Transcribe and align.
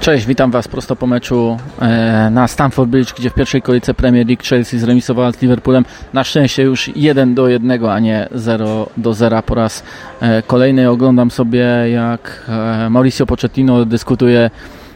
Cześć, 0.00 0.26
witam 0.26 0.50
Was 0.50 0.68
prosto 0.68 0.96
po 0.96 1.06
meczu 1.06 1.56
e, 1.80 2.30
na 2.30 2.48
Stamford 2.48 2.90
Bridge, 2.90 3.14
gdzie 3.14 3.30
w 3.30 3.34
pierwszej 3.34 3.62
kolejce 3.62 3.94
Premier 3.94 4.26
League 4.26 4.42
Chelsea 4.42 4.78
zremisowała 4.78 5.32
z 5.32 5.42
Liverpoolem. 5.42 5.84
Na 6.12 6.24
szczęście 6.24 6.62
już 6.62 6.90
1 6.96 7.34
do 7.34 7.48
1, 7.48 7.84
a 7.84 7.98
nie 7.98 8.28
0 8.32 8.86
do 8.96 9.14
0 9.14 9.42
po 9.42 9.54
raz 9.54 9.82
e, 10.20 10.42
kolejny. 10.42 10.90
Oglądam 10.90 11.30
sobie 11.30 11.66
jak 11.92 12.44
e, 12.48 12.90
Mauricio 12.90 13.26
Pochettino 13.26 13.84
dyskutuje 13.84 14.50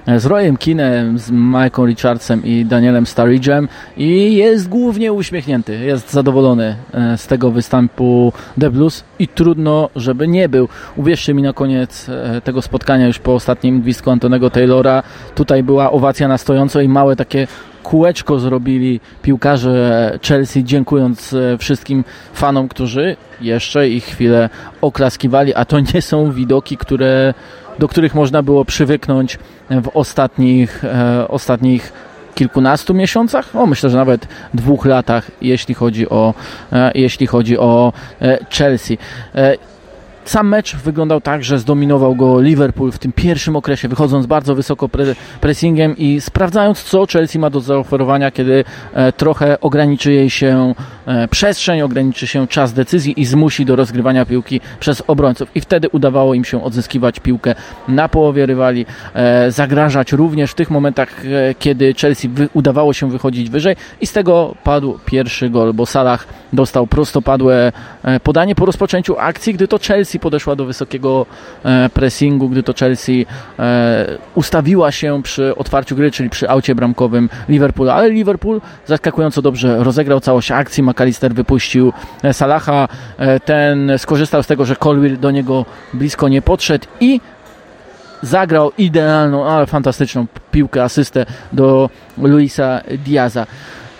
z 0.07 0.27
Royem 0.27 0.57
Kinem, 0.57 1.18
z 1.18 1.30
Michael 1.30 1.89
Richardsem 1.89 2.45
i 2.45 2.64
Danielem 2.64 3.05
Sturridge'em 3.05 3.68
i 3.96 4.37
jest 4.37 4.69
głównie 4.69 5.12
uśmiechnięty, 5.12 5.79
jest 5.79 6.12
zadowolony 6.12 6.77
e, 6.93 7.19
z 7.19 7.27
tego 7.27 7.50
występu 7.50 8.32
The 8.61 8.70
Blues 8.70 9.05
i 9.19 9.29
trudno, 9.29 9.91
żeby 9.96 10.29
nie 10.29 10.48
był. 10.48 10.69
Uwierzcie 10.96 11.34
mi 11.34 11.43
na 11.43 11.52
koniec 11.52 12.09
e, 12.09 12.41
tego 12.41 12.62
spotkania, 12.62 13.06
już 13.06 13.19
po 13.19 13.34
ostatnim 13.34 13.80
gwizdku 13.80 14.11
Antonego 14.11 14.51
Taylora, 14.51 15.02
tutaj 15.34 15.62
była 15.62 15.91
owacja 15.91 16.28
na 16.28 16.39
stojąco 16.39 16.80
i 16.80 16.89
małe 16.89 17.16
takie 17.16 17.47
kółeczko 17.84 18.38
zrobili 18.38 19.01
piłkarze 19.23 20.19
Chelsea, 20.23 20.65
dziękując 20.65 21.33
e, 21.33 21.59
wszystkim 21.59 22.05
fanom, 22.33 22.69
którzy 22.69 23.16
jeszcze 23.41 23.88
ich 23.88 24.05
chwilę 24.05 24.48
oklaskiwali, 24.80 25.55
a 25.55 25.65
to 25.65 25.80
nie 25.80 26.02
są 26.02 26.33
widoki, 26.33 26.77
które 26.77 27.34
do 27.78 27.89
których 27.89 28.15
można 28.15 28.42
było 28.42 28.65
przywyknąć 28.65 29.39
w 29.70 29.91
ostatnich, 29.95 30.84
e, 30.84 31.28
ostatnich 31.28 31.92
kilkunastu 32.34 32.95
miesiącach, 32.95 33.56
o 33.56 33.66
myślę, 33.66 33.91
że 33.91 33.97
nawet 33.97 34.28
dwóch 34.55 34.84
latach, 34.87 35.30
jeśli 35.42 35.75
chodzi 35.75 36.09
o, 36.09 36.34
e, 36.73 36.92
jeśli 36.95 37.27
chodzi 37.27 37.59
o 37.59 37.92
e, 38.23 38.39
Chelsea. 38.51 38.98
Sam 40.24 40.48
mecz 40.48 40.77
wyglądał 40.77 41.20
tak, 41.20 41.45
że 41.45 41.59
zdominował 41.59 42.14
go 42.14 42.41
Liverpool 42.41 42.92
w 42.92 42.98
tym 42.98 43.12
pierwszym 43.12 43.56
okresie, 43.56 43.88
wychodząc 43.88 44.27
bardzo 44.27 44.55
wysoko 44.55 44.88
pre 44.88 45.05
pressingiem 45.41 45.97
i 45.97 46.20
sprawdzając, 46.20 46.83
co 46.83 47.06
Chelsea 47.06 47.38
ma 47.38 47.50
do 47.50 47.60
zaoferowania, 47.60 48.30
kiedy 48.30 48.64
e, 48.95 49.12
trochę 49.12 49.61
ograniczy 49.61 50.12
jej 50.12 50.30
się 50.30 50.75
e, 51.06 51.28
przestrzeń, 51.28 51.83
ograniczy 51.83 52.27
się 52.27 52.47
czas 52.47 52.72
decyzji 52.72 53.20
i 53.20 53.25
zmusi 53.25 53.64
do 53.64 53.77
rozgrywania 53.77 54.27
piłki 54.27 54.61
przez 54.80 55.02
obrońców. 55.06 55.56
I 55.56 55.61
wtedy 55.61 55.89
udawało 55.89 56.34
im 56.34 56.45
się 56.45 56.64
odzyskiwać 56.64 57.20
piłkę 57.20 57.55
na 57.89 58.08
połowie 58.08 58.47
rywali, 58.47 58.86
e, 59.14 59.50
zagrażać 59.50 60.12
również 60.12 60.50
w 60.50 60.55
tych 60.55 60.70
momentach, 60.70 61.22
kiedy 61.58 61.95
Chelsea 61.95 62.30
udawało 62.52 62.92
się 62.92 63.11
wychodzić 63.11 63.50
wyżej 63.50 63.77
i 64.00 64.06
z 64.06 64.12
tego 64.12 64.55
padł 64.64 64.98
pierwszy 65.05 65.50
gol, 65.50 65.72
bo 65.72 65.86
Salah 65.86 66.27
dostał 66.52 66.86
prostopadłe 66.86 67.72
podanie 68.22 68.55
po 68.55 68.67
rozpoczęciu 68.67 69.19
akcji, 69.19 69.55
gdy 69.55 69.69
to 69.69 69.78
Chelsea 69.78 70.14
Chelsea 70.15 70.19
podeszła 70.19 70.57
do 70.57 70.65
wysokiego 70.65 71.27
e, 71.65 71.89
pressingu, 71.89 72.48
gdy 72.48 72.62
to 72.62 72.73
Chelsea 72.73 73.27
e, 73.59 74.19
ustawiła 74.34 74.93
się 74.93 75.23
przy 75.23 75.57
otwarciu 75.57 75.97
gry, 75.97 76.11
czyli 76.11 76.31
przy 76.31 76.48
aucie 76.48 76.75
bramkowym 76.75 77.29
Liverpoolu, 77.48 77.91
ale 77.91 78.11
Liverpool 78.11 78.61
zaskakująco 78.87 79.42
dobrze 79.42 79.85
rozegrał 79.85 80.20
całość 80.20 80.51
akcji, 80.51 80.83
McAllister 80.83 81.35
wypuścił 81.35 81.92
e, 82.23 82.33
Salaha, 82.35 82.89
ten 83.45 83.92
skorzystał 83.98 84.42
z 84.42 84.47
tego, 84.47 84.65
że 84.65 84.77
Colwill 84.77 85.19
do 85.19 85.31
niego 85.31 85.65
blisko 85.95 86.29
nie 86.29 86.42
podszedł 86.42 86.87
i 87.01 87.20
zagrał 88.23 88.73
idealną, 88.79 89.45
ale 89.45 89.67
fantastyczną 89.67 90.27
piłkę, 90.51 90.83
asystę 90.83 91.27
do 91.53 91.91
Luisa 92.19 92.81
Diaza. 93.05 93.47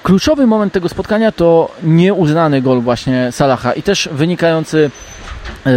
Kluczowy 0.05 0.47
moment 0.47 0.73
tego 0.73 0.89
spotkania 0.89 1.33
to 1.33 1.71
nieuznany 1.83 2.63
gol 2.63 2.81
właśnie 2.81 3.33
Salaha 3.33 3.73
i 3.73 3.83
też 3.83 4.09
wynikający 4.13 4.91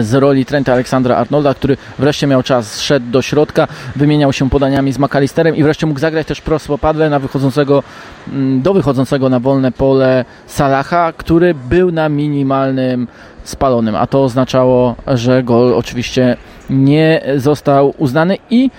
z 0.01 0.13
roli 0.13 0.45
Trenta 0.45 0.73
Aleksandra 0.73 1.15
Arnolda, 1.15 1.53
który 1.53 1.77
wreszcie 1.99 2.27
miał 2.27 2.43
czas, 2.43 2.81
szedł 2.81 3.11
do 3.11 3.21
środka, 3.21 3.67
wymieniał 3.95 4.33
się 4.33 4.49
podaniami 4.49 4.91
z 4.93 4.99
McAllisterem 4.99 5.55
i 5.55 5.63
wreszcie 5.63 5.87
mógł 5.87 5.99
zagrać 5.99 6.27
też 6.27 6.41
prosto 6.41 6.77
padle 6.77 7.09
na 7.09 7.19
wychodzącego, 7.19 7.83
mm, 8.27 8.61
do 8.61 8.73
wychodzącego 8.73 9.29
na 9.29 9.39
wolne 9.39 9.71
pole 9.71 10.25
Salaha, 10.47 11.13
który 11.17 11.53
był 11.53 11.91
na 11.91 12.09
minimalnym 12.09 13.07
spalonym, 13.43 13.95
a 13.95 14.07
to 14.07 14.23
oznaczało, 14.23 14.95
że 15.07 15.43
gol 15.43 15.73
oczywiście 15.73 16.37
nie 16.69 17.21
został 17.37 17.93
uznany 17.97 18.37
i 18.49 18.71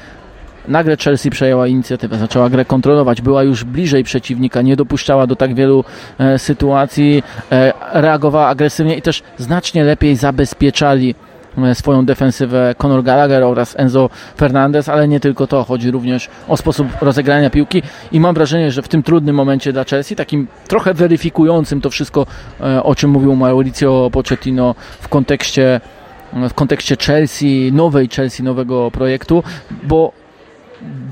Nagle 0.69 0.97
Chelsea 0.97 1.31
przejęła 1.31 1.67
inicjatywę, 1.67 2.19
zaczęła 2.19 2.51
grę 2.51 2.65
kontrolować, 2.65 3.23
była 3.23 3.43
już 3.43 3.65
bliżej 3.65 4.05
przeciwnika, 4.05 4.63
nie 4.63 4.77
dopuszczała 4.77 5.27
do 5.27 5.37
tak 5.37 5.55
wielu 5.55 5.85
e, 6.19 6.39
sytuacji, 6.39 7.23
e, 7.53 7.73
reagowała 7.93 8.47
agresywnie 8.47 8.97
i 8.97 9.03
też 9.03 9.23
znacznie 9.39 9.85
lepiej 9.85 10.17
zabezpieczali 10.17 11.15
e, 11.59 11.75
swoją 11.75 12.05
defensywę 12.05 12.75
Conor 12.79 13.03
Gallagher 13.03 13.43
oraz 13.43 13.75
Enzo 13.79 14.11
Fernandez, 14.37 14.89
ale 14.89 15.09
nie 15.09 15.21
tylko 15.21 15.47
to, 15.47 15.65
chodzi 15.65 15.91
również 15.91 16.29
o 16.49 16.57
sposób 16.57 16.87
rozegrania 17.01 17.51
piłki 17.51 17.83
i 18.13 18.21
mam 18.21 18.35
wrażenie, 18.35 18.71
że 18.71 18.83
w 18.83 18.89
tym 18.89 19.03
trudnym 19.03 19.37
momencie 19.37 19.73
dla 19.73 19.85
Chelsea, 19.85 20.17
takim 20.17 20.47
trochę 20.69 20.95
weryfikującym 20.95 21.81
to 21.81 21.91
wszystko, 21.91 22.27
e, 22.61 22.83
o 22.83 22.95
czym 22.95 23.11
mówił 23.11 23.37
Mauricio 23.37 24.11
Pochettino 24.13 24.75
w 25.01 25.09
kontekście 25.09 25.81
w 26.51 26.55
kontekście 26.55 26.97
Chelsea, 27.07 27.73
nowej 27.73 28.09
Chelsea, 28.09 28.43
nowego 28.43 28.91
projektu, 28.91 29.43
bo 29.83 30.13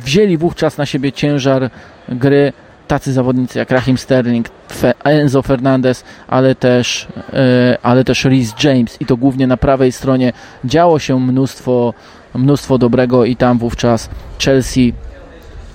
wzięli 0.05 0.37
wówczas 0.37 0.79
na 0.79 0.87
siebie 0.87 1.13
ciężar 1.13 1.71
gry 2.09 2.53
tacy 2.87 3.13
zawodnicy 3.13 3.59
jak 3.59 3.71
Raheem 3.71 3.99
Sterling, 3.99 4.49
Enzo 5.05 5.43
Fernandez, 5.43 6.05
ale 6.29 6.55
też, 6.55 7.07
e, 7.33 7.79
ale 7.83 8.05
też 8.05 8.25
Rhys 8.25 8.55
James. 8.65 9.01
I 9.01 9.07
to 9.07 9.17
głównie 9.17 9.47
na 9.47 9.57
prawej 9.57 9.93
stronie. 9.93 10.33
Działo 10.65 10.99
się 10.99 11.21
mnóstwo, 11.21 11.95
mnóstwo 12.35 12.79
dobrego 12.79 13.25
i 13.25 13.37
tam 13.37 13.59
wówczas 13.59 14.11
Chelsea 14.39 14.93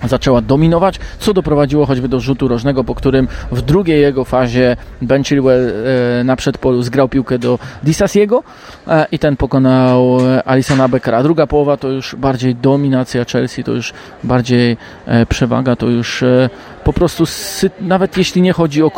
zaczęła 0.08 0.40
dominować, 0.40 0.98
co 1.18 1.34
doprowadziło 1.34 1.86
choćby 1.86 2.08
do 2.08 2.20
rzutu 2.20 2.48
rożnego, 2.48 2.84
po 2.84 2.94
którym 2.94 3.28
w 3.52 3.62
drugiej 3.62 4.00
jego 4.00 4.24
fazie 4.24 4.76
Ben 5.02 5.24
Chilwell 5.24 5.72
e, 6.20 6.24
na 6.24 6.36
przedpolu 6.36 6.82
zgrał 6.82 7.08
piłkę 7.08 7.38
do 7.38 7.58
Disasiego 7.82 8.42
e, 8.88 9.06
i 9.12 9.18
ten 9.18 9.36
pokonał 9.36 10.18
e, 10.20 10.42
Alisona 10.42 10.88
Beckera. 10.88 11.22
Druga 11.22 11.46
połowa 11.46 11.76
to 11.76 11.88
już 11.88 12.16
bardziej 12.16 12.54
dominacja 12.54 13.24
Chelsea, 13.24 13.64
to 13.64 13.72
już 13.72 13.92
bardziej 14.24 14.76
przewaga, 15.28 15.76
to 15.76 15.86
już 15.86 16.24
po 16.84 16.92
prostu 16.92 17.24
nawet 17.80 18.16
jeśli 18.16 18.42
nie 18.42 18.52
chodzi 18.52 18.82
o 18.82 18.90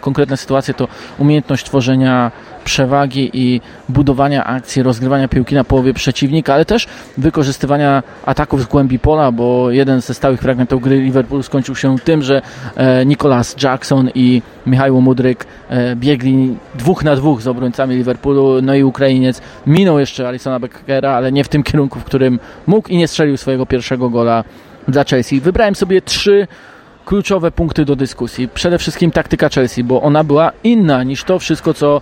konkretne 0.00 0.36
sytuacje, 0.36 0.74
to 0.74 0.88
umiejętność 1.18 1.64
tworzenia 1.64 2.32
przewagi 2.64 3.30
i 3.32 3.60
budowania 3.88 4.44
akcji, 4.44 4.82
rozgrywania 4.82 5.28
piłki 5.28 5.54
na 5.54 5.64
połowie 5.64 5.94
przeciwnika, 5.94 6.54
ale 6.54 6.64
też 6.64 6.86
wykorzystywania 7.18 8.02
ataków 8.26 8.62
z 8.62 8.66
głębi 8.66 8.98
pola, 8.98 9.32
bo 9.32 9.70
jeden 9.70 10.00
ze 10.00 10.14
stałych 10.14 10.40
fragmentów 10.40 10.82
gry 10.82 11.00
Liverpool 11.00 11.42
skończył 11.42 11.76
się 11.76 11.98
tym, 11.98 12.22
że 12.22 12.42
e, 12.76 13.06
Nicolas 13.06 13.56
Jackson 13.62 14.10
i 14.14 14.42
Michał 14.66 15.00
Mudryk 15.00 15.46
e, 15.68 15.96
biegli 15.96 16.56
dwóch 16.74 17.04
na 17.04 17.16
dwóch 17.16 17.42
z 17.42 17.48
obrońcami 17.48 17.96
Liverpoolu, 17.96 18.62
no 18.62 18.74
i 18.74 18.82
Ukrainiec 18.82 19.40
minął 19.66 19.98
jeszcze 19.98 20.28
Alisona 20.28 20.60
Beckera, 20.60 21.12
ale 21.12 21.32
nie 21.32 21.44
w 21.44 21.48
tym 21.48 21.62
kierunku, 21.62 22.00
w 22.00 22.04
którym 22.04 22.38
mógł 22.66 22.88
i 22.88 22.96
nie 22.96 23.08
strzelił 23.08 23.36
swojego 23.36 23.66
pierwszego 23.66 24.10
gola 24.10 24.44
dla 24.88 25.04
Chelsea. 25.04 25.40
Wybrałem 25.40 25.74
sobie 25.74 26.02
trzy 26.02 26.46
kluczowe 27.04 27.50
punkty 27.50 27.84
do 27.84 27.96
dyskusji. 27.96 28.48
Przede 28.48 28.78
wszystkim 28.78 29.10
taktyka 29.10 29.48
Chelsea, 29.48 29.84
bo 29.84 30.02
ona 30.02 30.24
była 30.24 30.52
inna 30.64 31.02
niż 31.02 31.24
to 31.24 31.38
wszystko, 31.38 31.74
co 31.74 32.00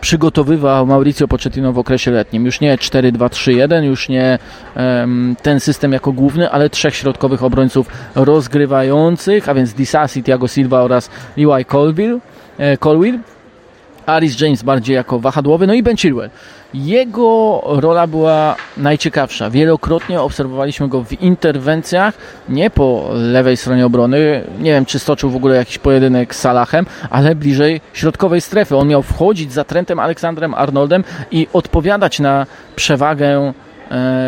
przygotowywał 0.00 0.86
Mauricio 0.86 1.28
Pochettino 1.28 1.72
w 1.72 1.78
okresie 1.78 2.10
letnim. 2.10 2.46
Już 2.46 2.60
nie 2.60 2.76
4-2-3-1, 2.76 3.82
już 3.82 4.08
nie 4.08 4.38
um, 4.76 5.36
ten 5.42 5.60
system 5.60 5.92
jako 5.92 6.12
główny, 6.12 6.50
ale 6.50 6.70
trzech 6.70 6.94
środkowych 6.94 7.42
obrońców 7.42 7.86
rozgrywających, 8.14 9.48
a 9.48 9.54
więc 9.54 9.72
Disasi, 9.72 10.22
Thiago 10.22 10.48
Silva 10.48 10.80
oraz 10.80 11.10
Levi 11.36 11.64
Colville, 11.64 12.18
e, 12.58 12.76
Colville 12.76 13.18
Aris 14.06 14.40
James 14.40 14.62
bardziej 14.62 14.96
jako 14.96 15.18
wahadłowy, 15.18 15.66
no 15.66 15.74
i 15.74 15.82
Ben 15.82 15.96
Chilwell. 15.96 16.30
Jego 16.74 17.62
rola 17.66 18.06
była 18.06 18.56
najciekawsza. 18.76 19.50
Wielokrotnie 19.50 20.20
obserwowaliśmy 20.20 20.88
go 20.88 21.04
w 21.04 21.12
interwencjach, 21.12 22.14
nie 22.48 22.70
po 22.70 23.10
lewej 23.14 23.56
stronie 23.56 23.86
obrony. 23.86 24.44
Nie 24.58 24.70
wiem, 24.70 24.86
czy 24.86 24.98
stoczył 24.98 25.30
w 25.30 25.36
ogóle 25.36 25.56
jakiś 25.56 25.78
pojedynek 25.78 26.34
z 26.34 26.38
Salahem, 26.38 26.86
ale 27.10 27.34
bliżej 27.34 27.80
środkowej 27.92 28.40
strefy. 28.40 28.76
On 28.76 28.88
miał 28.88 29.02
wchodzić 29.02 29.52
za 29.52 29.64
Trentem 29.64 29.98
Aleksandrem 29.98 30.54
Arnoldem 30.54 31.04
i 31.30 31.46
odpowiadać 31.52 32.20
na 32.20 32.46
przewagę 32.76 33.52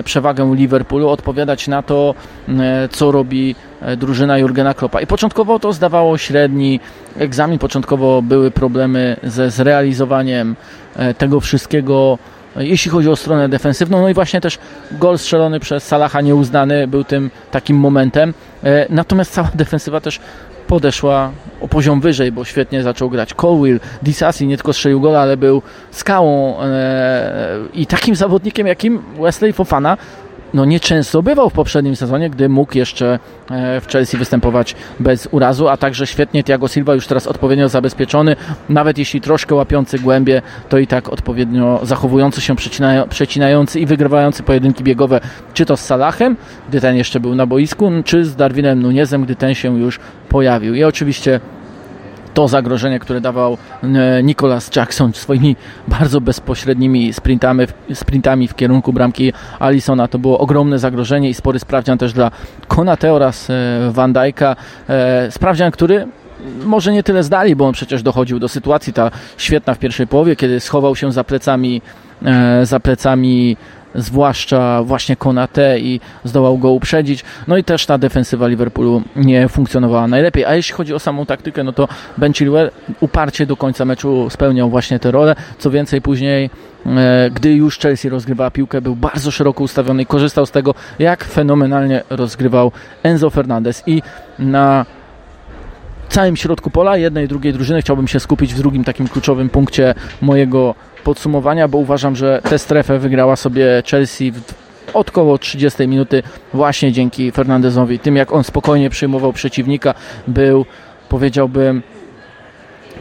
przewagę 0.05 0.55
Liverpoolu, 0.55 1.09
odpowiadać 1.09 1.69
na 1.69 1.83
to, 1.83 2.15
e, 2.49 2.89
co 2.89 3.13
robi 3.13 3.55
e, 3.83 3.97
drużyna 3.97 4.39
Jurgena 4.39 4.75
Kloppa. 4.75 5.01
I 5.01 5.07
początkowo 5.07 5.59
to 5.59 5.73
zdawało 5.73 6.19
średni 6.19 6.81
egzamin, 7.19 7.59
początkowo 7.59 8.23
były 8.23 8.51
problemy 8.51 9.17
ze 9.23 9.51
zrealizowaniem 9.51 10.57
tego 11.19 11.41
wszystkiego 11.41 12.19
jeśli 12.57 12.91
chodzi 12.91 13.09
o 13.09 13.17
stronę 13.17 13.49
defensywną. 13.49 14.03
No 14.03 14.09
i 14.09 14.15
właśnie 14.15 14.41
też 14.41 14.59
gol 14.93 15.19
strzelony 15.19 15.61
przez 15.61 15.87
Salaha 15.87 16.21
nieuznany 16.21 16.89
był 16.89 17.05
tym 17.05 17.31
takim 17.51 17.77
momentem. 17.77 18.35
Natomiast 18.91 19.33
cała 19.33 19.51
defensywa 19.65 20.01
też 20.01 20.21
podeszła 20.75 21.31
o 21.61 21.69
poziom 21.69 22.01
wyżej, 22.01 22.33
bo 22.33 22.45
świetnie 22.45 22.83
zaczął 22.83 23.11
grać 23.11 23.35
Colwill, 23.35 23.81
Disasi 24.03 24.47
nie 24.47 24.57
tylko 24.57 24.73
strzelił 24.73 25.01
gola, 25.01 25.21
ale 25.21 25.37
był 25.37 25.63
skałą 25.91 26.61
e, 26.63 27.33
i 27.75 27.87
takim 27.87 28.17
zawodnikiem, 28.17 28.67
jakim 28.67 29.03
Wesley 29.21 29.53
Fofana 29.53 29.97
no 30.55 30.65
nieczęsto 30.65 31.23
bywał 31.23 31.51
w 31.51 31.53
poprzednim 31.53 31.97
sezonie, 31.97 32.31
gdy 32.31 32.49
mógł 32.49 32.79
jeszcze 32.79 33.19
e, 33.51 33.81
w 33.81 33.89
Chelsea 33.89 34.17
występować 34.17 34.77
bez 35.01 35.29
urazu, 35.31 35.69
a 35.69 35.77
także 35.77 36.07
świetnie 36.07 36.45
Thiago 36.45 36.69
Silva 36.69 36.95
już 36.95 37.07
teraz 37.07 37.27
odpowiednio 37.27 37.69
zabezpieczony, 37.69 38.37
nawet 38.69 38.99
jeśli 38.99 39.21
troszkę 39.21 39.55
łapiący 39.55 39.99
głębie, 39.99 40.43
to 40.69 40.79
i 40.79 40.87
tak 40.87 41.09
odpowiednio 41.09 41.81
zachowujący 41.83 42.41
się, 42.41 42.55
przecinający 43.09 43.81
i 43.81 43.87
wygrywający 43.87 44.43
pojedynki 44.43 44.85
biegowe, 44.85 45.21
czy 45.55 45.67
to 45.67 45.77
z 45.77 45.81
Salahem, 45.81 46.37
gdy 46.69 46.81
ten 46.81 46.97
jeszcze 46.97 47.21
był 47.21 47.35
na 47.35 47.47
boisku, 47.47 47.91
czy 48.05 48.25
z 48.25 48.37
Darwinem 48.37 48.83
Nunezem, 48.83 49.25
gdy 49.25 49.37
ten 49.37 49.55
się 49.55 49.79
już 49.79 50.01
pojawił. 50.29 50.75
I 50.75 50.85
oczywiście 50.85 51.41
to 52.35 52.49
zagrożenie, 52.49 52.99
które 52.99 53.21
dawał 53.21 53.59
e, 53.83 54.23
Nicholas 54.23 54.77
Jackson 54.77 55.13
swoimi 55.13 55.57
bardzo 55.89 56.21
bezpośrednimi 56.21 57.13
sprintami, 57.13 57.67
sprintami 57.95 58.49
w 58.49 58.55
kierunku 58.55 58.93
bramki 58.93 59.33
Alisona. 59.59 60.09
To 60.09 60.19
było 60.19 60.39
ogromne 60.39 60.79
zagrożenie 60.79 61.31
i 61.31 61.35
spory 61.35 61.59
sprawdzian 61.59 61.99
też 61.99 62.13
dla 62.13 62.31
Konate 62.69 63.13
oraz 63.13 63.51
e, 63.51 63.55
Van 63.91 64.13
Dijk'a. 64.13 64.57
E, 64.89 65.31
sprawdzian, 65.31 65.71
który 65.71 66.07
może 66.65 66.93
nie 66.93 67.03
tyle 67.03 67.23
zdali, 67.23 67.57
bo 67.57 67.67
on 67.67 67.73
przecież 67.73 68.03
dochodził 68.03 68.39
do 68.39 68.49
sytuacji 68.49 68.93
ta 68.93 69.11
świetna 69.37 69.75
w 69.75 69.79
pierwszej 69.79 70.07
połowie, 70.07 70.37
kiedy 70.37 70.61
schował 70.61 70.97
się 70.97 71.13
za 71.13 71.25
plecami 71.25 71.83
za 72.63 72.81
plecami 72.81 73.57
zwłaszcza 73.95 74.83
właśnie 74.83 75.17
Konate 75.17 75.79
i 75.79 76.01
zdołał 76.25 76.59
go 76.59 76.71
uprzedzić. 76.71 77.25
No 77.49 77.57
i 77.57 77.65
też 77.65 77.87
ta 77.87 77.99
defensywa 77.99 78.49
Liverpoolu 78.49 79.03
nie 79.17 79.49
funkcjonowała 79.49 80.07
najlepiej. 80.09 80.45
A 80.45 80.55
jeśli 80.55 80.75
chodzi 80.75 80.95
o 80.95 80.99
samą 80.99 81.27
taktykę, 81.27 81.65
no 81.65 81.73
to 81.73 81.89
Ben 82.19 82.33
Chilwell 82.33 82.71
uparcie 83.01 83.47
do 83.47 83.57
końca 83.57 83.85
meczu 83.85 84.31
spełniał 84.31 84.71
właśnie 84.71 84.99
tę 84.99 85.11
rolę. 85.11 85.37
Co 85.59 85.71
więcej, 85.71 86.03
później 86.03 86.51
e, 86.87 87.31
gdy 87.35 87.55
już 87.55 87.79
Chelsea 87.79 88.09
rozgrywała 88.09 88.51
piłkę, 88.51 88.81
był 88.81 88.97
bardzo 88.97 89.31
szeroko 89.31 89.65
ustawiony 89.65 90.03
i 90.03 90.07
korzystał 90.07 90.47
z 90.47 90.51
tego, 90.51 90.75
jak 90.99 91.25
fenomenalnie 91.25 92.03
rozgrywał 92.11 92.73
Enzo 93.03 93.31
Fernandez 93.31 93.83
i 93.87 94.03
na 94.39 94.87
całym 96.15 96.37
środku 96.37 96.71
pola 96.71 96.97
jednej 96.97 97.25
i 97.25 97.29
drugiej 97.29 97.53
drużyny 97.53 97.83
chciałbym 97.83 98.09
się 98.09 98.21
skupić 98.21 98.55
w 98.55 98.59
drugim 98.59 98.85
takim 98.85 99.09
kluczowym 99.09 99.51
punkcie 99.51 99.95
mojego 100.21 100.75
podsumowania, 101.05 101.69
bo 101.69 101.79
uważam, 101.79 102.17
że 102.17 102.41
tę 102.51 102.59
strefę 102.59 102.99
wygrała 102.99 103.37
sobie 103.37 103.83
Chelsea 103.91 104.33
od 104.93 105.09
około 105.09 105.39
30 105.39 105.89
minuty 105.89 106.23
właśnie 106.53 106.93
dzięki 106.93 107.33
Fernandezowi. 107.33 107.99
Tym 107.99 108.17
jak 108.17 108.33
on 108.33 108.45
spokojnie 108.45 108.91
przyjmował 108.91 109.33
przeciwnika, 109.33 109.95
był 110.29 110.67
powiedziałbym 111.09 111.83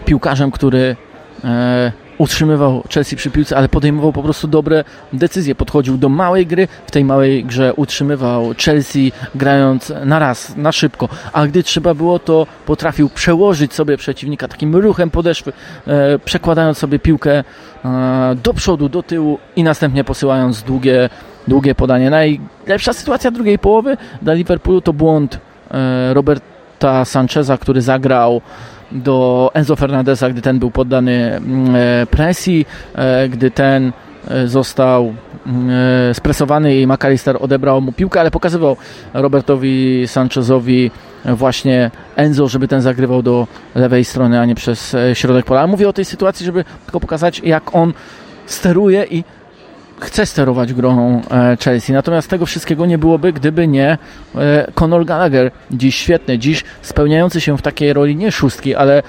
piłkarzem, 0.05 0.51
który 0.51 0.95
e, 1.43 1.91
utrzymywał 2.23 2.83
Chelsea 2.93 3.15
przy 3.15 3.31
piłce, 3.31 3.57
ale 3.57 3.69
podejmował 3.69 4.13
po 4.13 4.23
prostu 4.23 4.47
dobre 4.47 4.83
decyzje. 5.13 5.55
Podchodził 5.55 5.97
do 5.97 6.09
małej 6.09 6.47
gry, 6.47 6.67
w 6.87 6.91
tej 6.91 7.05
małej 7.05 7.45
grze 7.45 7.73
utrzymywał 7.73 8.53
Chelsea 8.65 9.11
grając 9.35 9.93
na 10.05 10.19
raz, 10.19 10.55
na 10.55 10.71
szybko, 10.71 11.09
a 11.33 11.47
gdy 11.47 11.63
trzeba 11.63 11.93
było, 11.93 12.19
to 12.19 12.47
potrafił 12.65 13.09
przełożyć 13.09 13.73
sobie 13.73 13.97
przeciwnika 13.97 14.47
takim 14.47 14.75
ruchem 14.75 15.09
podeszwy, 15.09 15.53
e, 15.87 16.19
przekładając 16.19 16.77
sobie 16.77 16.99
piłkę 16.99 17.43
e, 17.85 18.35
do 18.43 18.53
przodu, 18.53 18.89
do 18.89 19.03
tyłu 19.03 19.39
i 19.55 19.63
następnie 19.63 20.03
posyłając 20.03 20.63
długie, 20.63 21.09
długie 21.47 21.75
podanie. 21.75 22.09
Najlepsza 22.09 22.93
sytuacja 22.93 23.31
drugiej 23.31 23.59
połowy 23.59 23.97
dla 24.21 24.33
Liverpoolu 24.33 24.81
to 24.81 24.93
błąd 24.93 25.39
e, 25.71 26.13
Roberta 26.13 27.05
Sancheza, 27.05 27.57
który 27.57 27.81
zagrał 27.81 28.41
do 28.93 29.51
Enzo 29.53 29.75
Fernandeza, 29.75 30.29
gdy 30.29 30.41
ten 30.41 30.59
był 30.59 30.71
poddany 30.71 31.35
mm, 31.35 31.75
e, 31.75 32.05
presji, 32.05 32.65
e, 32.95 33.29
gdy 33.29 33.51
ten 33.51 33.91
e, 34.27 34.47
został 34.47 35.13
mm, 35.45 36.13
spresowany 36.13 36.75
i 36.75 36.87
McAllister 36.87 37.37
odebrał 37.39 37.81
mu 37.81 37.91
piłkę, 37.91 38.19
ale 38.19 38.31
pokazywał 38.31 38.77
Robertowi 39.13 40.03
Sanchezowi 40.07 40.91
właśnie 41.25 41.91
Enzo, 42.15 42.47
żeby 42.47 42.67
ten 42.67 42.81
zagrywał 42.81 43.21
do 43.21 43.47
lewej 43.75 44.05
strony, 44.05 44.39
a 44.39 44.45
nie 44.45 44.55
przez 44.55 44.95
środek 45.13 45.45
pola. 45.45 45.67
Mówię 45.67 45.89
o 45.89 45.93
tej 45.93 46.05
sytuacji, 46.05 46.45
żeby 46.45 46.65
tylko 46.85 46.99
pokazać, 46.99 47.41
jak 47.43 47.75
on 47.75 47.93
steruje 48.45 49.05
i 49.09 49.23
chce 50.03 50.25
sterować 50.25 50.73
grą 50.73 51.21
e, 51.31 51.57
Chelsea. 51.63 51.93
Natomiast 51.93 52.29
tego 52.29 52.45
wszystkiego 52.45 52.85
nie 52.85 52.97
byłoby, 52.97 53.33
gdyby 53.33 53.67
nie 53.67 53.97
e, 54.35 54.71
Conor 54.75 55.05
Gallagher, 55.05 55.51
dziś 55.71 55.95
świetny, 55.95 56.37
dziś 56.37 56.63
spełniający 56.81 57.41
się 57.41 57.57
w 57.57 57.61
takiej 57.61 57.93
roli 57.93 58.15
nie 58.15 58.31
szóstki, 58.31 58.75
ale 58.75 59.03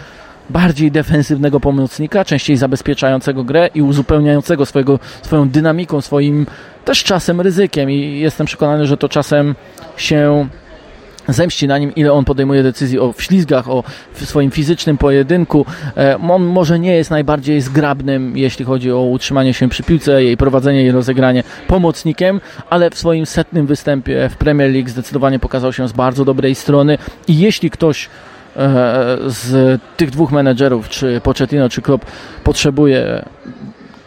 bardziej 0.50 0.90
defensywnego 0.90 1.60
pomocnika, 1.60 2.24
częściej 2.24 2.56
zabezpieczającego 2.56 3.44
grę 3.44 3.70
i 3.74 3.82
uzupełniającego 3.82 4.66
swojego, 4.66 4.98
swoją 5.22 5.48
dynamiką, 5.48 6.00
swoim 6.00 6.46
też 6.84 7.04
czasem 7.04 7.40
ryzykiem 7.40 7.90
i 7.90 8.18
jestem 8.18 8.46
przekonany, 8.46 8.86
że 8.86 8.96
to 8.96 9.08
czasem 9.08 9.54
się 9.96 10.48
zemści 11.28 11.68
na 11.68 11.78
nim, 11.78 11.94
ile 11.94 12.12
on 12.12 12.24
podejmuje 12.24 12.62
decyzji 12.62 12.98
o 12.98 13.12
wślizgach, 13.12 13.70
o 13.70 13.84
swoim 14.14 14.50
fizycznym 14.50 14.98
pojedynku. 14.98 15.66
E, 15.96 16.18
on 16.30 16.44
może 16.44 16.78
nie 16.78 16.96
jest 16.96 17.10
najbardziej 17.10 17.60
zgrabnym, 17.60 18.36
jeśli 18.36 18.64
chodzi 18.64 18.92
o 18.92 19.02
utrzymanie 19.02 19.54
się 19.54 19.68
przy 19.68 19.82
piłce, 19.82 20.24
jej 20.24 20.36
prowadzenie 20.36 20.84
i 20.84 20.90
rozegranie 20.90 21.42
pomocnikiem, 21.68 22.40
ale 22.70 22.90
w 22.90 22.98
swoim 22.98 23.26
setnym 23.26 23.66
występie 23.66 24.28
w 24.28 24.36
Premier 24.36 24.70
League 24.70 24.88
zdecydowanie 24.88 25.38
pokazał 25.38 25.72
się 25.72 25.88
z 25.88 25.92
bardzo 25.92 26.24
dobrej 26.24 26.54
strony 26.54 26.98
i 27.28 27.38
jeśli 27.38 27.70
ktoś 27.70 28.08
e, 28.56 29.18
z 29.26 29.80
tych 29.96 30.10
dwóch 30.10 30.32
menedżerów, 30.32 30.88
czy 30.88 31.20
Pochettino, 31.20 31.68
czy 31.68 31.82
Klopp 31.82 32.06
potrzebuje 32.44 33.24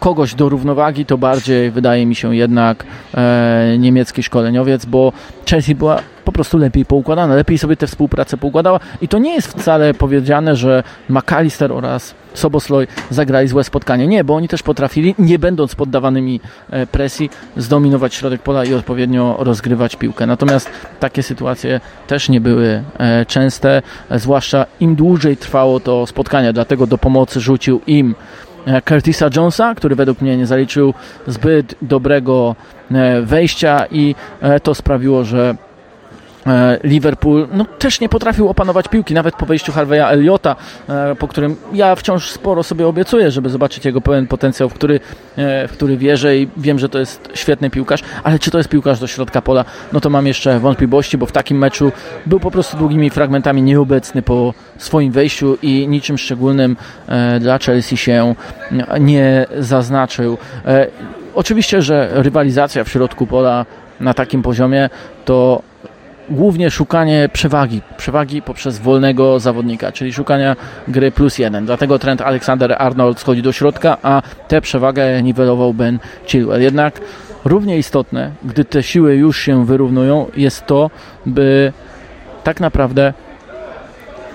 kogoś 0.08 0.36
do 0.36 0.50
równowagi, 0.50 1.06
to 1.06 1.18
bardziej 1.18 1.72
wydaje 1.72 2.06
mi 2.06 2.16
się 2.16 2.36
jednak 2.36 2.86
e, 3.14 3.76
niemiecki 3.80 4.24
szkoleniowiec, 4.24 4.86
bo 4.86 5.14
Chelsea 5.50 5.76
była 5.76 6.00
po 6.26 6.32
prostu 6.32 6.58
lepiej 6.58 6.86
poukładana, 6.86 7.36
lepiej 7.36 7.58
sobie 7.58 7.78
tę 7.78 7.88
współpracę 7.88 8.38
poukładała 8.38 8.80
i 9.02 9.08
to 9.08 9.20
nie 9.20 9.34
jest 9.34 9.48
wcale 9.48 9.94
powiedziane, 9.94 10.56
że 10.56 10.84
McAllister 11.10 11.72
oraz 11.72 12.16
Sobosloj 12.34 12.88
zagrali 13.10 13.48
złe 13.48 13.64
spotkanie. 13.64 14.08
Nie, 14.08 14.24
bo 14.24 14.36
oni 14.36 14.48
też 14.48 14.64
potrafili, 14.64 15.16
nie 15.20 15.40
będąc 15.40 15.76
poddawanymi 15.76 16.40
e, 16.70 16.88
presji, 16.88 17.30
zdominować 17.58 18.14
środek 18.14 18.42
pola 18.42 18.66
i 18.66 18.74
odpowiednio 18.74 19.36
rozgrywać 19.40 19.96
piłkę. 19.96 20.28
Natomiast 20.28 20.70
takie 21.00 21.24
sytuacje 21.24 21.82
też 22.08 22.30
nie 22.30 22.42
były 22.42 22.84
e, 22.98 23.26
częste, 23.26 23.82
zwłaszcza 24.12 24.66
im 24.80 24.96
dłużej 24.96 25.38
trwało 25.38 25.80
to 25.80 26.08
spotkanie, 26.08 26.54
dlatego 26.54 26.88
do 26.88 26.98
pomocy 26.98 27.40
rzucił 27.40 27.82
im 27.88 28.16
Curtisa 28.86 29.30
Jonesa, 29.36 29.76
który 29.76 29.96
według 29.96 30.22
mnie 30.22 30.38
nie 30.38 30.46
zaliczył 30.46 30.94
zbyt 31.28 31.76
dobrego 31.82 32.56
e, 32.92 33.22
wejścia 33.22 33.86
i 33.92 34.16
e, 34.42 34.60
to 34.60 34.76
sprawiło, 34.76 35.24
że 35.24 35.56
E, 35.67 35.67
Liverpool 36.84 37.48
no, 37.54 37.66
też 37.66 38.00
nie 38.00 38.10
potrafił 38.10 38.50
opanować 38.50 38.88
piłki, 38.88 39.14
nawet 39.14 39.36
po 39.36 39.46
wejściu 39.46 39.72
Harveya 39.72 40.02
Elliota, 40.02 40.56
e, 40.90 41.16
po 41.16 41.28
którym 41.28 41.56
ja 41.74 41.96
wciąż 41.96 42.30
sporo 42.30 42.64
sobie 42.64 42.88
obiecuję, 42.88 43.32
żeby 43.32 43.50
zobaczyć 43.50 43.86
jego 43.86 44.02
pełen 44.02 44.28
potencjał, 44.28 44.70
w 44.70 44.74
który, 44.74 45.00
e, 45.38 45.68
w 45.68 45.72
który 45.72 45.98
wierzę 45.98 46.38
i 46.38 46.48
wiem, 46.58 46.80
że 46.80 46.90
to 46.90 47.00
jest 47.00 47.30
świetny 47.34 47.70
piłkarz, 47.70 48.04
ale 48.24 48.40
czy 48.40 48.52
to 48.52 48.58
jest 48.58 48.70
piłkarz 48.70 49.00
do 49.00 49.08
środka 49.08 49.42
pola, 49.42 49.66
no 49.94 50.00
to 50.00 50.10
mam 50.10 50.28
jeszcze 50.28 50.60
wątpliwości, 50.60 51.18
bo 51.18 51.26
w 51.26 51.32
takim 51.32 51.58
meczu 51.58 51.92
był 52.26 52.40
po 52.40 52.52
prostu 52.52 52.78
długimi 52.78 53.10
fragmentami 53.10 53.62
nieobecny 53.62 54.22
po 54.22 54.54
swoim 54.78 55.12
wejściu 55.12 55.58
i 55.62 55.88
niczym 55.88 56.18
szczególnym 56.18 56.76
dla 57.40 57.60
Chelsea 57.60 57.98
się 57.98 58.36
nie 59.00 59.46
zaznaczył. 59.60 60.38
Oczywiście, 61.36 61.82
że 61.82 62.10
rywalizacja 62.14 62.84
w 62.84 62.90
środku 62.90 63.28
pola 63.28 63.66
na 64.00 64.14
takim 64.14 64.42
poziomie 64.42 64.90
to 65.26 65.62
głównie 66.30 66.72
szukanie 66.72 67.30
przewagi, 67.34 67.82
przewagi 67.98 68.42
poprzez 68.42 68.80
wolnego 68.80 69.40
zawodnika, 69.40 69.92
czyli 69.92 70.14
szukania 70.14 70.56
gry 70.88 71.12
plus 71.12 71.38
jeden. 71.38 71.66
Dlatego 71.66 72.00
trend 72.00 72.22
Alexander 72.22 72.76
Arnold 72.80 73.20
schodzi 73.20 73.42
do 73.42 73.52
środka, 73.52 73.98
a 74.04 74.22
tę 74.48 74.62
przewagę 74.62 75.24
niwelował 75.24 75.74
Ben 75.74 76.00
Chilwell. 76.26 76.62
Jednak 76.62 77.02
równie 77.46 77.78
istotne, 77.78 78.32
gdy 78.44 78.66
te 78.66 78.84
siły 78.84 79.16
już 79.16 79.40
się 79.40 79.66
wyrównują, 79.66 80.26
jest 80.36 80.66
to, 80.66 80.90
by 81.26 81.74
tak 82.44 82.60
naprawdę 82.60 83.14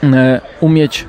e, 0.02 0.40
umieć 0.60 1.06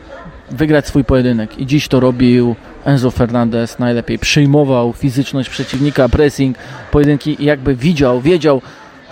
wygrać 0.52 0.88
swój 0.88 1.04
pojedynek. 1.04 1.58
I 1.58 1.66
dziś 1.66 1.88
to 1.88 2.00
robił 2.00 2.56
Enzo 2.86 3.12
Fernandez 3.12 3.80
najlepiej. 3.80 4.20
Przyjmował 4.20 4.94
fizyczność 4.94 5.50
przeciwnika, 5.50 6.10
pressing, 6.10 6.58
pojedynki 6.92 7.44
i 7.44 7.46
jakby 7.46 7.76
widział, 7.76 8.22
wiedział, 8.22 8.62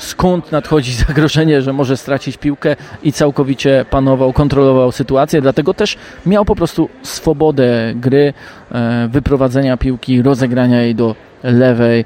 skąd 0.01 0.51
nadchodzi 0.51 0.93
zagrożenie, 1.07 1.61
że 1.61 1.73
może 1.73 1.97
stracić 1.97 2.37
piłkę 2.37 2.75
i 3.03 3.13
całkowicie 3.13 3.85
panował, 3.89 4.33
kontrolował 4.33 4.91
sytuację, 4.91 5.41
dlatego 5.41 5.73
też 5.73 5.97
miał 6.25 6.45
po 6.45 6.55
prostu 6.55 6.89
swobodę 7.03 7.93
gry, 7.95 8.33
e, 8.71 9.07
wyprowadzenia 9.11 9.77
piłki, 9.77 10.21
rozegrania 10.21 10.81
jej 10.81 10.95
do 10.95 11.15
lewej 11.43 12.05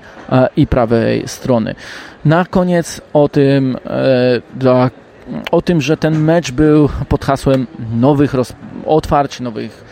i 0.57 0.67
prawej 0.67 1.27
strony. 1.27 1.75
Na 2.25 2.45
koniec 2.45 3.01
o 3.13 3.29
tym, 3.29 3.77
e, 3.85 4.91
o 5.51 5.61
tym, 5.61 5.81
że 5.81 5.97
ten 5.97 6.19
mecz 6.19 6.51
był 6.51 6.89
pod 7.09 7.25
hasłem 7.25 7.67
nowych 7.95 8.33
otwarć, 8.85 9.39
nowych 9.39 9.84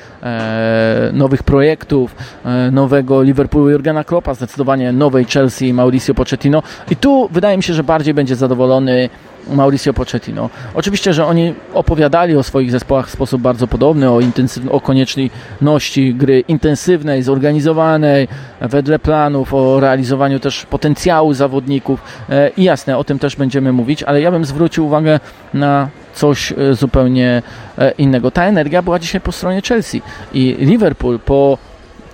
nowych 1.13 1.43
projektów, 1.43 2.15
e, 2.45 2.71
nowego 2.71 3.23
Liverpoolu 3.23 3.69
Jurgena 3.69 4.03
Kloppa, 4.03 4.33
zdecydowanie 4.33 4.91
nowej 4.91 5.25
Chelsea 5.25 5.73
Mauricio 5.73 6.13
Pochettino 6.13 6.63
i 6.91 6.95
tu 6.95 7.29
wydaje 7.31 7.57
mi 7.57 7.63
się, 7.63 7.73
że 7.73 7.83
bardziej 7.83 8.13
będzie 8.13 8.35
zadowolony 8.35 9.09
Mauricio 9.47 9.93
Pochettino. 9.93 10.49
Oczywiście, 10.73 11.13
że 11.13 11.25
oni 11.25 11.53
opowiadali 11.73 12.35
o 12.35 12.43
swoich 12.43 12.71
zespołach 12.71 13.07
w 13.07 13.11
sposób 13.11 13.41
bardzo 13.41 13.67
podobny, 13.67 14.09
o, 14.09 14.19
o 14.71 14.81
konieczności 14.81 16.15
gry 16.15 16.43
intensywnej, 16.47 17.23
zorganizowanej, 17.23 18.27
wedle 18.61 18.99
planów, 18.99 19.53
o 19.53 19.79
realizowaniu 19.79 20.39
też 20.39 20.65
potencjału 20.65 21.33
zawodników 21.33 22.01
e, 22.29 22.49
i 22.57 22.63
jasne, 22.63 22.97
o 22.97 23.03
tym 23.03 23.19
też 23.19 23.35
będziemy 23.35 23.73
mówić, 23.73 24.03
ale 24.03 24.21
ja 24.21 24.31
bym 24.31 24.45
zwrócił 24.45 24.85
uwagę 24.85 25.19
na 25.53 25.89
coś 26.13 26.51
e, 26.51 26.73
zupełnie 26.73 27.41
e, 27.77 27.91
innego. 27.91 28.31
Ta 28.31 28.43
energia 28.45 28.81
była 28.81 28.99
dzisiaj 28.99 29.21
po 29.21 29.31
stronie 29.31 29.61
Chelsea 29.61 30.01
i 30.33 30.55
Liverpool 30.59 31.19
po 31.19 31.57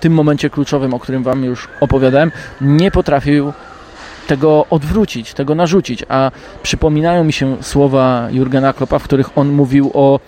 tym 0.00 0.12
momencie 0.12 0.50
kluczowym, 0.50 0.94
o 0.94 0.98
którym 0.98 1.22
Wam 1.22 1.44
już 1.44 1.68
opowiadałem, 1.80 2.32
nie 2.60 2.90
potrafił 2.90 3.52
tego 4.26 4.66
odwrócić, 4.70 5.34
tego 5.34 5.54
narzucić, 5.54 6.04
a 6.08 6.30
przypominają 6.62 7.24
mi 7.24 7.32
się 7.32 7.56
słowa 7.62 8.28
Jurgena 8.30 8.72
Kloppa, 8.72 8.98
w 8.98 9.04
których 9.04 9.38
on 9.38 9.48
mówił 9.48 9.90
o, 9.94 10.20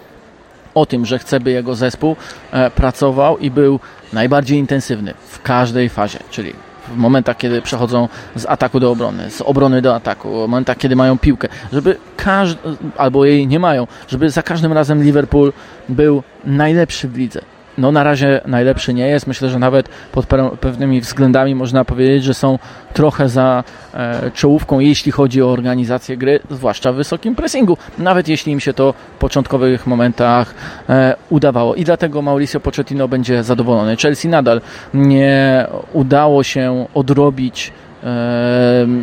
o 0.75 0.87
tym, 0.87 1.07
że 1.07 1.19
chce, 1.19 1.41
by 1.41 1.51
jego 1.51 1.75
zespół 1.75 2.17
e, 2.53 2.71
pracował 2.71 3.39
i 3.39 3.51
był 3.51 3.81
najbardziej 4.13 4.59
intensywny 4.59 5.15
w 5.29 5.43
każdej 5.43 5.89
fazie, 5.89 6.19
czyli 6.31 6.53
w 6.89 6.97
momentach, 6.97 7.37
kiedy 7.37 7.63
przechodzą 7.63 8.09
z 8.37 8.47
ataku 8.47 8.81
do 8.81 8.91
obrony, 8.91 9.31
z 9.31 9.41
obrony 9.41 9.83
do 9.83 9.95
ataku, 9.95 10.29
w 10.29 10.33
momentach, 10.35 10.77
kiedy 10.77 10.97
mają 10.97 11.19
piłkę, 11.19 11.49
żeby 11.73 11.97
każdy, 12.17 12.61
albo 12.97 13.25
jej 13.25 13.47
nie 13.47 13.59
mają, 13.59 13.87
żeby 14.09 14.31
za 14.31 14.43
każdym 14.43 14.73
razem 14.73 15.03
Liverpool 15.03 15.53
był 15.89 16.23
najlepszy 16.45 17.09
w 17.09 17.17
lidze 17.17 17.43
no 17.79 17.93
na 17.93 18.05
razie 18.05 18.41
najlepszy 18.47 18.95
nie 18.95 19.07
jest. 19.09 19.27
Myślę, 19.27 19.49
że 19.49 19.59
nawet 19.59 19.89
pod 20.13 20.27
pewnymi 20.61 21.01
względami 21.01 21.55
można 21.55 21.85
powiedzieć, 21.85 22.25
że 22.25 22.35
są 22.35 22.59
trochę 22.93 23.29
za 23.29 23.65
e, 23.95 24.31
czołówką, 24.35 24.81
jeśli 24.81 25.13
chodzi 25.13 25.43
o 25.43 25.51
organizację 25.51 26.17
gry, 26.17 26.41
zwłaszcza 26.51 26.93
w 26.93 26.97
wysokim 26.97 27.35
pressingu, 27.35 27.77
nawet 27.99 28.29
jeśli 28.29 28.53
im 28.53 28.61
się 28.61 28.73
to 28.73 28.95
w 29.17 29.19
początkowych 29.19 29.87
momentach 29.87 30.55
e, 30.89 31.12
udawało. 31.33 31.75
I 31.75 31.85
dlatego 31.85 32.23
Mauricio 32.23 32.61
Pochettino 32.61 33.09
będzie 33.09 33.43
zadowolony. 33.43 33.97
Chelsea 33.97 34.29
nadal 34.29 34.61
nie 34.95 35.67
udało 35.93 36.43
się 36.43 36.87
odrobić 36.95 37.73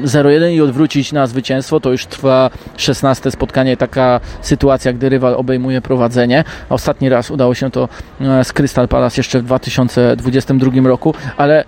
0-1 0.03 0.51
i 0.51 0.61
odwrócić 0.61 1.11
na 1.11 1.27
zwycięstwo. 1.27 1.79
To 1.79 1.91
już 1.91 2.05
trwa 2.05 2.49
16 2.77 3.31
spotkanie, 3.31 3.77
taka 3.77 4.19
sytuacja, 4.41 4.93
gdy 4.93 5.09
rywal 5.09 5.33
obejmuje 5.33 5.81
prowadzenie. 5.81 6.43
Ostatni 6.69 7.09
raz 7.09 7.31
udało 7.31 7.55
się 7.55 7.71
to 7.71 7.89
e, 8.21 8.43
z 8.43 8.53
Crystal 8.53 8.87
Palace 8.87 9.19
jeszcze 9.19 9.39
w 9.39 9.43
2022 9.43 10.89
roku, 10.89 11.13
ale 11.37 11.63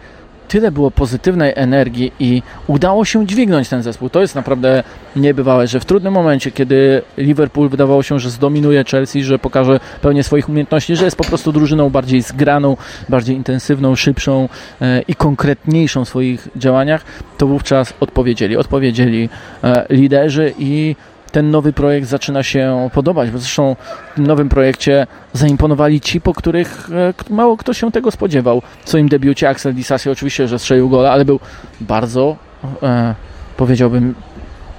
tyle 0.51 0.71
było 0.71 0.91
pozytywnej 0.91 1.53
energii 1.55 2.11
i 2.19 2.41
udało 2.67 3.05
się 3.05 3.27
dźwignąć 3.27 3.69
ten 3.69 3.83
zespół. 3.83 4.09
To 4.09 4.21
jest 4.21 4.35
naprawdę 4.35 4.83
niebywałe, 5.15 5.67
że 5.67 5.79
w 5.79 5.85
trudnym 5.85 6.13
momencie, 6.13 6.51
kiedy 6.51 7.01
Liverpool 7.17 7.69
wydawało 7.69 8.03
się, 8.03 8.19
że 8.19 8.29
zdominuje 8.29 8.83
Chelsea, 8.83 9.23
że 9.23 9.39
pokaże 9.39 9.79
pełnię 10.01 10.23
swoich 10.23 10.49
umiejętności, 10.49 10.95
że 10.95 11.05
jest 11.05 11.17
po 11.17 11.23
prostu 11.23 11.51
drużyną 11.51 11.89
bardziej 11.89 12.21
zgraną, 12.21 12.77
bardziej 13.09 13.35
intensywną, 13.35 13.95
szybszą 13.95 14.49
e, 14.81 15.01
i 15.01 15.15
konkretniejszą 15.15 16.05
w 16.05 16.09
swoich 16.09 16.47
działaniach, 16.55 17.05
to 17.37 17.47
wówczas 17.47 17.93
odpowiedzieli. 17.99 18.57
Odpowiedzieli 18.57 19.29
e, 19.63 19.85
liderzy 19.89 20.53
i 20.59 20.95
ten 21.31 21.51
nowy 21.51 21.73
projekt 21.73 22.07
zaczyna 22.07 22.43
się 22.43 22.89
podobać, 22.93 23.31
bo 23.31 23.37
zresztą 23.37 23.75
w 24.17 24.19
nowym 24.19 24.49
projekcie 24.49 25.07
zaimponowali 25.33 26.01
ci, 26.01 26.21
po 26.21 26.33
których 26.33 26.89
e, 27.29 27.33
mało 27.33 27.57
kto 27.57 27.73
się 27.73 27.91
tego 27.91 28.11
spodziewał. 28.11 28.61
W 28.83 28.89
swoim 28.89 29.09
debiucie 29.09 29.49
Axel 29.49 29.73
Disasi 29.73 30.09
oczywiście, 30.09 30.47
że 30.47 30.59
strzelił 30.59 30.89
gola, 30.89 31.11
ale 31.11 31.25
był 31.25 31.39
bardzo, 31.81 32.35
e, 32.83 33.15
powiedziałbym, 33.57 34.15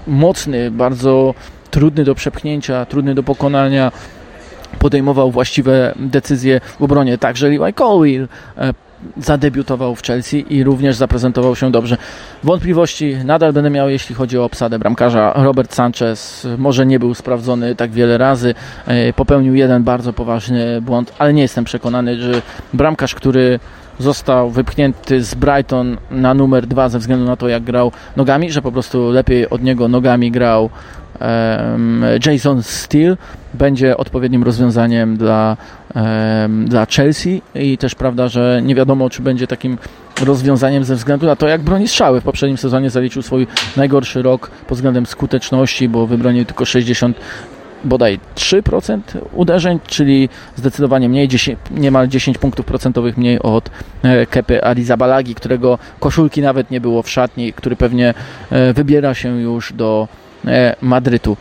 mocny, 0.07 0.71
bardzo 0.71 1.35
trudny 1.71 2.05
do 2.05 2.15
przepchnięcia, 2.15 2.87
trudny 2.87 3.15
do 3.15 3.23
pokonania. 3.23 3.93
Podejmował 4.79 5.31
właściwe 5.31 5.95
decyzje 5.97 6.61
w 6.79 6.83
obronie. 6.83 7.19
Także 7.19 7.49
Levi 7.49 7.75
Colwill 7.75 8.29
e, 8.59 8.75
zadebiutował 9.17 9.95
w 9.95 10.03
Chelsea 10.03 10.55
i 10.55 10.65
również 10.65 10.97
zaprezentował 10.97 11.57
się 11.57 11.71
dobrze. 11.71 11.97
Wątpliwości 12.43 13.17
nadal 13.25 13.53
będę 13.53 13.71
miał, 13.71 13.89
jeśli 13.89 14.15
chodzi 14.15 14.39
o 14.39 14.45
obsadę 14.45 14.79
bramkarza. 14.79 15.33
Robert 15.37 15.75
Sanchez 15.75 16.47
może 16.59 16.87
nie 16.87 16.99
był 16.99 17.15
sprawdzony 17.15 17.75
tak 17.75 17.91
wiele 17.91 18.19
razy, 18.19 18.55
e, 18.87 19.13
popełnił 19.13 19.55
jeden 19.55 19.85
bardzo 19.85 20.13
poważny 20.13 20.81
błąd, 20.81 21.13
ale 21.19 21.33
nie 21.33 21.43
jestem 21.43 21.65
przekonany, 21.65 22.17
że 22.17 22.43
bramkarz, 22.75 23.15
który 23.15 23.61
został 23.99 24.51
wypchnięty 24.51 25.25
z 25.25 25.35
Brighton 25.35 25.97
na 26.11 26.35
numer 26.35 26.67
dwa 26.67 26.89
ze 26.89 26.99
względu 26.99 27.25
na 27.25 27.37
to, 27.37 27.49
jak 27.49 27.63
grał 27.63 27.93
nogami, 28.17 28.53
że 28.53 28.63
po 28.63 28.73
prostu 28.73 29.11
lepiej 29.11 29.51
od 29.51 29.63
niego 29.63 29.89
nogami 29.89 30.31
grał 30.31 30.71
Jason 32.27 32.63
Steele 32.63 33.17
będzie 33.55 33.97
odpowiednim 33.97 34.43
rozwiązaniem 34.43 35.17
dla, 35.17 35.57
dla 36.65 36.87
Chelsea 36.87 37.43
i 37.55 37.79
też 37.79 37.95
prawda, 37.95 38.29
że 38.29 38.61
nie 38.65 38.75
wiadomo, 38.75 39.11
czy 39.11 39.23
będzie 39.23 39.47
takim 39.47 39.79
rozwiązaniem 40.25 40.85
ze 40.85 40.95
względu 40.95 41.27
na 41.27 41.37
to, 41.37 41.49
jak 41.49 41.63
broni 41.63 41.89
strzały. 41.89 42.21
W 42.21 42.25
poprzednim 42.25 42.59
sezonie 42.59 42.91
zaliczył 42.91 43.23
swój 43.23 43.47
najgorszy 43.77 44.23
rok 44.23 44.51
pod 44.51 44.79
względem 44.79 45.07
skuteczności, 45.07 45.89
bo 45.89 46.07
wybronił 46.07 46.45
tylko 46.45 46.65
60 46.65 47.17
bodaj 47.85 48.21
3% 48.35 49.01
uderzeń, 49.33 49.81
czyli 49.87 50.29
zdecydowanie 50.57 51.09
mniej, 51.09 51.29
10, 51.29 51.59
niemal 51.71 52.09
10 52.09 52.39
punktów 52.39 52.67
procentowych 52.67 53.17
mniej 53.17 53.39
od 53.39 53.71
e, 54.03 54.27
Kepy 54.27 54.65
Arizabalagi, 54.65 55.35
którego 55.35 55.79
koszulki 56.01 56.43
nawet 56.43 56.71
nie 56.71 56.81
było 56.81 57.03
w 57.03 57.11
szatni, 57.11 57.53
który 57.53 57.77
pewnie 57.77 58.15
e, 58.51 58.73
wybiera 58.73 59.15
się 59.15 59.41
już 59.41 59.73
do 59.73 60.09
Madrytu. 60.81 61.37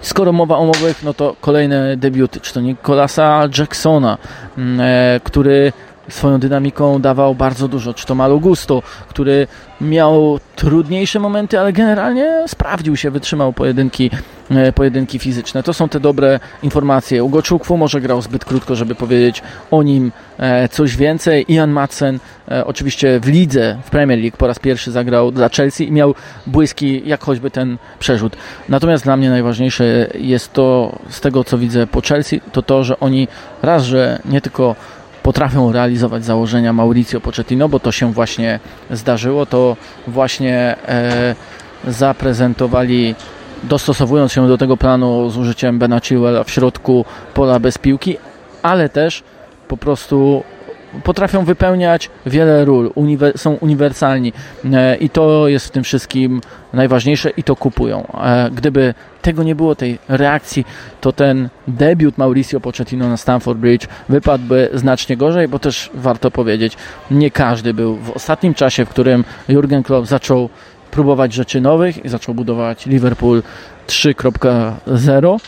Skoro 0.00 0.32
mowa 0.32 0.58
o 0.58 0.64
mowych, 0.64 1.02
no 1.02 1.14
to 1.14 1.36
kolejne 1.40 1.96
debiuty, 1.96 2.40
czy 2.40 2.54
to 2.54 2.60
Nicolasa 2.60 3.48
Jacksona, 3.58 4.18
mm, 4.58 4.80
e, 4.80 5.20
który 5.24 5.72
swoją 6.08 6.38
dynamiką 6.40 7.00
dawał 7.00 7.34
bardzo 7.34 7.68
dużo, 7.68 7.94
czy 7.94 8.06
to 8.06 8.14
Malo 8.14 8.38
Gusto, 8.38 8.82
który 9.08 9.46
miał 9.80 10.38
trudniejsze 10.56 11.18
momenty, 11.20 11.60
ale 11.60 11.72
generalnie 11.72 12.44
sprawdził 12.46 12.96
się, 12.96 13.10
wytrzymał 13.10 13.52
pojedynki, 13.52 14.10
e, 14.12 14.18
pojedynki 14.74 15.18
fizyczne. 15.18 15.62
To 15.62 15.74
są 15.74 15.88
te 15.88 16.00
dobre 16.00 16.40
informacje. 16.62 17.24
Ugo 17.24 17.42
Czukwu 17.42 17.76
może 17.76 18.00
grał 18.00 18.22
zbyt 18.22 18.44
krótko, 18.44 18.76
żeby 18.76 18.94
powiedzieć 18.94 19.42
o 19.70 19.82
nim 19.82 20.12
e, 20.38 20.68
coś 20.68 20.96
więcej. 20.96 21.52
Ian 21.52 21.70
Madsen 21.70 22.18
e, 22.48 22.64
oczywiście 22.64 23.20
w 23.20 23.28
lidze, 23.28 23.78
w 23.84 23.90
Premier 23.90 24.18
League 24.18 24.36
po 24.36 24.46
raz 24.46 24.58
pierwszy 24.58 24.90
zagrał 24.90 25.32
dla 25.32 25.48
Chelsea 25.48 25.88
i 25.88 25.92
miał 25.92 26.14
błyski, 26.46 27.02
jak 27.06 27.24
choćby 27.24 27.50
ten 27.50 27.78
przerzut. 27.98 28.36
Natomiast 28.68 29.04
dla 29.04 29.16
mnie 29.16 29.30
najważniejsze 29.30 30.08
jest 30.14 30.52
to, 30.52 30.98
z 31.08 31.20
tego 31.20 31.44
co 31.44 31.58
widzę 31.58 31.86
po 31.86 32.00
Chelsea, 32.00 32.40
to 32.52 32.62
to, 32.62 32.84
że 32.84 33.00
oni 33.00 33.28
raz, 33.62 33.84
że 33.84 34.18
nie 34.24 34.40
tylko 34.40 34.76
potrafią 35.22 35.72
realizować 35.72 36.24
założenia 36.24 36.72
Mauricio 36.72 37.20
Pochettino, 37.20 37.68
bo 37.68 37.80
to 37.80 37.92
się 37.92 38.12
właśnie 38.12 38.60
zdarzyło, 38.90 39.46
to 39.46 39.76
właśnie 40.06 40.76
e, 40.88 41.34
zaprezentowali 41.88 43.14
dostosowując 43.62 44.32
się 44.32 44.48
do 44.48 44.58
tego 44.58 44.76
planu 44.76 45.30
z 45.30 45.36
użyciem 45.36 45.78
Bena 45.78 46.00
Chilwella 46.00 46.44
w 46.44 46.50
środku 46.50 47.04
pola 47.34 47.60
bez 47.60 47.78
piłki, 47.78 48.16
ale 48.62 48.88
też 48.88 49.22
po 49.68 49.76
prostu 49.76 50.42
potrafią 51.04 51.44
wypełniać 51.44 52.10
wiele 52.26 52.64
ról, 52.64 52.92
uniwer 52.94 53.38
są 53.38 53.52
uniwersalni 53.54 54.32
e, 54.72 54.96
i 54.96 55.10
to 55.10 55.48
jest 55.48 55.66
w 55.66 55.70
tym 55.70 55.84
wszystkim 55.84 56.40
najważniejsze 56.72 57.30
i 57.30 57.42
to 57.42 57.56
kupują. 57.56 58.06
E, 58.24 58.50
gdyby 58.54 58.94
tego 59.22 59.42
nie 59.42 59.54
było, 59.54 59.74
tej 59.74 59.98
reakcji, 60.08 60.64
to 61.00 61.12
ten 61.12 61.48
debiut 61.68 62.18
Mauricio 62.18 62.60
Pochettino 62.60 63.08
na 63.08 63.16
Stamford 63.16 63.58
Bridge 63.58 63.86
wypadłby 64.08 64.70
znacznie 64.74 65.16
gorzej, 65.16 65.48
bo 65.48 65.58
też 65.58 65.90
warto 65.94 66.30
powiedzieć, 66.30 66.76
nie 67.10 67.30
każdy 67.30 67.74
był 67.74 67.96
w 67.96 68.10
ostatnim 68.10 68.54
czasie, 68.54 68.84
w 68.84 68.88
którym 68.88 69.24
Jurgen 69.48 69.82
Klopp 69.82 70.06
zaczął 70.06 70.48
próbować 70.92 71.32
rzeczy 71.32 71.60
nowych 71.60 72.04
i 72.04 72.08
zaczął 72.08 72.34
budować 72.34 72.86
Liverpool 72.86 73.42
3.0 73.86 75.40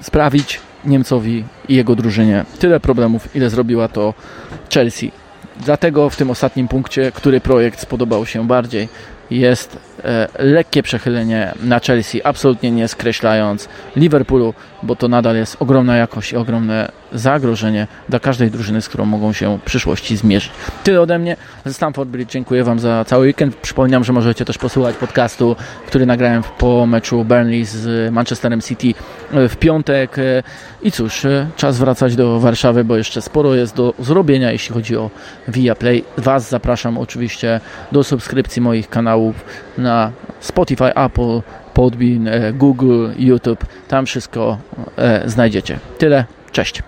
sprawić 0.00 0.60
Niemcowi 0.84 1.44
i 1.68 1.74
jego 1.74 1.96
drużynie 1.96 2.44
tyle 2.58 2.80
problemów, 2.80 3.36
ile 3.36 3.50
zrobiła 3.50 3.88
to 3.88 4.14
Chelsea. 4.74 5.12
Dlatego 5.64 6.10
w 6.10 6.16
tym 6.16 6.30
ostatnim 6.30 6.68
punkcie, 6.68 7.12
który 7.12 7.40
projekt 7.40 7.80
spodobał 7.80 8.26
się 8.26 8.46
bardziej, 8.46 8.88
jest 9.30 9.78
lekkie 10.38 10.82
przechylenie 10.82 11.52
na 11.62 11.80
Chelsea, 11.80 12.22
absolutnie 12.24 12.70
nie 12.70 12.88
skreślając 12.88 13.68
Liverpoolu, 13.96 14.54
bo 14.82 14.96
to 14.96 15.08
nadal 15.08 15.36
jest 15.36 15.56
ogromna 15.60 15.96
jakość 15.96 16.32
i 16.32 16.36
ogromne 16.36 16.92
zagrożenie 17.12 17.86
dla 18.08 18.20
każdej 18.20 18.50
drużyny, 18.50 18.82
z 18.82 18.88
którą 18.88 19.04
mogą 19.04 19.32
się 19.32 19.58
w 19.58 19.62
przyszłości 19.62 20.16
zmierzyć. 20.16 20.50
Tyle 20.84 21.00
ode 21.00 21.18
mnie 21.18 21.36
ze 21.64 21.74
Stamford 21.74 22.08
Bridge. 22.08 22.30
Dziękuję 22.30 22.64
Wam 22.64 22.78
za 22.78 23.04
cały 23.04 23.26
weekend. 23.26 23.56
Przypominam, 23.56 24.04
że 24.04 24.12
możecie 24.12 24.44
też 24.44 24.58
posłuchać 24.58 24.96
podcastu, 24.96 25.56
który 25.86 26.06
nagrałem 26.06 26.42
po 26.58 26.86
meczu 26.86 27.24
Burnley 27.24 27.64
z 27.64 28.12
Manchesterem 28.12 28.60
City 28.60 28.94
w 29.32 29.56
piątek. 29.56 30.16
I 30.82 30.92
cóż, 30.92 31.26
czas 31.56 31.78
wracać 31.78 32.16
do 32.16 32.40
Warszawy, 32.40 32.84
bo 32.84 32.96
jeszcze 32.96 33.22
sporo 33.22 33.54
jest 33.54 33.76
do 33.76 33.94
zrobienia, 33.98 34.52
jeśli 34.52 34.74
chodzi 34.74 34.96
o 34.96 35.10
Viaplay. 35.48 36.04
Was 36.16 36.48
zapraszam 36.48 36.98
oczywiście 36.98 37.60
do 37.92 38.04
subskrypcji 38.04 38.62
moich 38.62 38.88
kanałów 38.88 39.44
na 39.78 39.87
na 39.88 40.12
Spotify, 40.40 40.94
Apple, 40.94 41.42
Podbean, 41.74 42.28
e, 42.28 42.52
Google, 42.52 43.08
YouTube. 43.18 43.64
Tam 43.88 44.06
wszystko 44.06 44.58
e, 44.96 45.28
znajdziecie. 45.28 45.78
Tyle, 45.98 46.24
cześć. 46.52 46.82